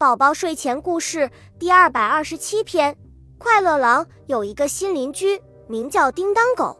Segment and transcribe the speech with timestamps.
[0.00, 1.28] 宝宝睡前故事
[1.58, 2.96] 第二百二十七篇：
[3.36, 6.78] 快乐狼有一个新邻居，名叫叮当狗。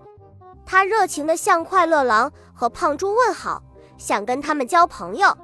[0.64, 3.60] 他热情地向快乐狼和胖猪问好，
[3.98, 5.36] 想跟他们交朋友。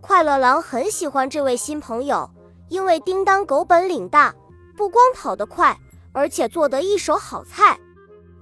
[0.00, 2.28] 快乐狼很喜欢这位新朋友，
[2.68, 4.34] 因为叮当狗本领大，
[4.76, 5.78] 不光跑得快，
[6.12, 7.78] 而且做得一手好菜。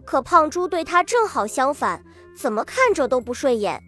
[0.07, 2.03] 可胖猪对他正好相反，
[2.35, 3.83] 怎么看着都不顺眼。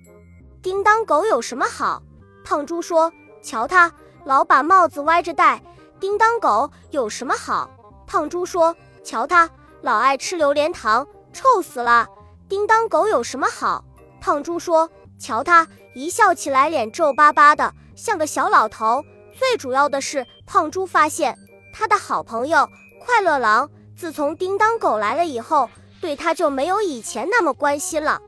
[0.60, 2.02] 叮当狗有什么好？
[2.44, 3.10] 胖猪说
[3.42, 3.90] ：“瞧他。”
[4.24, 5.62] 老把帽子歪着戴，
[6.00, 7.68] 叮当狗有什么好？
[8.06, 8.74] 胖猪说
[9.04, 9.48] ：“瞧他，
[9.82, 12.08] 老爱吃榴莲糖，臭死了。”
[12.48, 13.84] 叮当狗有什么好？
[14.20, 14.88] 胖猪说
[15.20, 19.04] ：“瞧他，一笑起来脸皱巴巴的，像个小老头。”
[19.36, 21.36] 最主要的是，胖猪发现
[21.72, 22.68] 他的好朋友
[23.04, 25.68] 快乐狼，自从叮当狗来了以后，
[26.00, 28.22] 对他就没有以前那么关心了，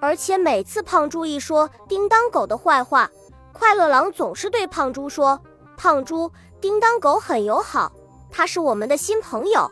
[0.00, 3.10] 而且每次胖猪一说叮当狗的坏话。
[3.54, 5.40] 快乐狼总是对胖猪说
[5.78, 7.92] ：“胖猪，叮当狗很友好，
[8.28, 9.70] 他是我们的新朋友。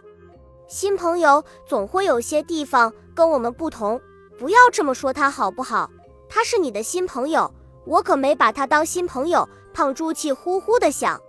[0.68, 4.00] 新朋友总会有些地方跟我们不同，
[4.38, 5.90] 不要这么说他好不好？
[6.28, 7.52] 他是你的新朋友，
[7.84, 11.20] 我可没把他当新朋友。”胖猪气呼呼地想。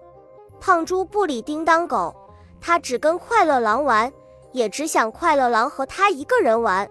[0.60, 2.14] 胖猪不理叮当狗，
[2.62, 4.14] 他只跟快乐狼玩，
[4.52, 6.90] 也只想快乐狼和他一个人玩。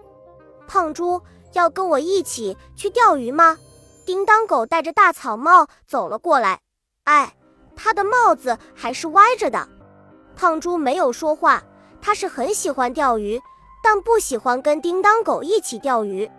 [0.67, 1.21] 胖猪
[1.53, 3.57] 要跟我一起去钓鱼吗？
[4.05, 6.59] 叮当狗戴着大草帽走了过来，
[7.05, 7.35] 哎，
[7.75, 9.67] 他的帽子还是歪着的。
[10.35, 11.63] 胖猪没有说话，
[12.01, 13.39] 他是很喜欢钓鱼，
[13.83, 16.29] 但不喜欢跟叮当狗一起钓鱼。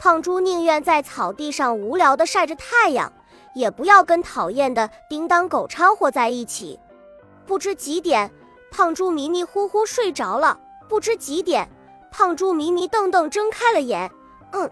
[0.00, 3.12] 胖猪宁愿在草地上无聊地晒着太阳，
[3.54, 6.78] 也不要跟讨厌的叮当狗掺和在一起。
[7.46, 8.30] 不知几点，
[8.70, 10.58] 胖猪迷迷糊糊睡着了。
[10.88, 11.68] 不知几点，
[12.10, 14.10] 胖猪迷迷瞪瞪睁开了眼，
[14.52, 14.70] 嗯，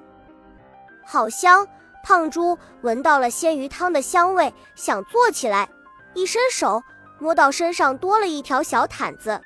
[1.05, 1.66] 好香。
[2.03, 5.69] 胖猪闻到了鲜鱼汤的香味，想坐起来，
[6.14, 6.83] 一伸手
[7.19, 9.41] 摸到身上多了一条小毯子。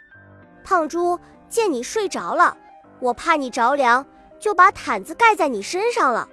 [0.65, 2.57] 胖猪见你睡着了，
[2.98, 4.05] 我怕你着凉，
[4.41, 6.29] 就把毯子盖在你身上了。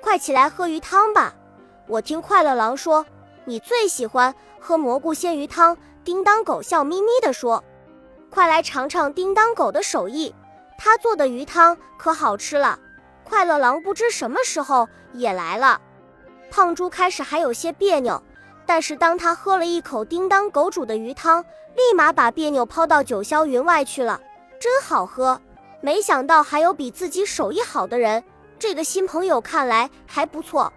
[0.00, 1.34] 快起来喝鱼汤吧！
[1.86, 3.04] 我听快乐狼说，
[3.44, 5.76] 你最喜欢喝蘑菇鲜鱼汤。
[6.02, 7.62] 叮当狗笑眯眯地说
[8.32, 10.34] ：“快来尝尝叮当狗的手艺，
[10.78, 12.78] 他做的鱼汤可好吃了。”
[13.30, 15.80] 快乐狼不知什么时候也来了，
[16.50, 18.20] 胖猪开始还有些别扭，
[18.66, 21.40] 但是当他喝了一口叮当狗煮的鱼汤，
[21.76, 24.20] 立马把别扭抛到九霄云外去了。
[24.58, 25.40] 真好喝！
[25.80, 28.24] 没想到还有比自己手艺好的人，
[28.58, 30.72] 这个新朋友看来还不错。